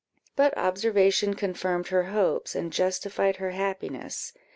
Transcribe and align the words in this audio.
But 0.35 0.57
observation 0.57 1.35
confirmed 1.35 1.89
her 1.89 2.05
hopes, 2.05 2.55
and 2.55 2.73
justified 2.73 3.35
her 3.35 3.51
happiness. 3.51 4.33